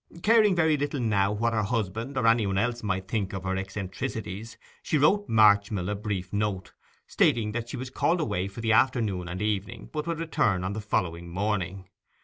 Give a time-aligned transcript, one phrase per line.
[0.23, 3.55] Caring very little now what her husband or any one else might think of her
[3.55, 6.73] eccentricities; she wrote Marchmill a brief note,
[7.05, 10.73] stating that she was called away for the afternoon and evening, but would return on
[10.73, 11.87] the following morning.